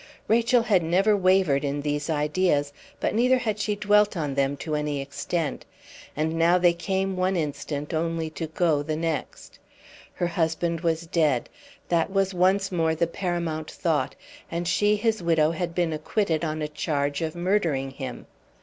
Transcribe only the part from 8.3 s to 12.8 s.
to go the next. Her husband was dead that was once